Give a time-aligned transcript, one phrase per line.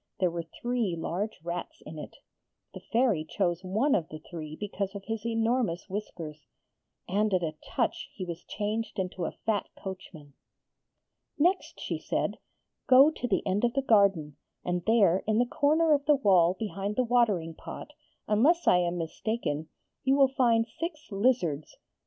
[0.19, 2.15] There were three large rats in it.
[2.73, 6.47] The Fairy chose one of the three because of his enormous whiskers,
[7.07, 10.33] and at a touch he was changed into a fat coachman.
[11.37, 12.39] Next she said:
[12.87, 16.55] 'Go to the end of the garden; and there in the corner of the wall
[16.57, 17.93] behind the watering pot,
[18.27, 19.69] unless I am mistaken,
[20.03, 21.77] you will find six lizards.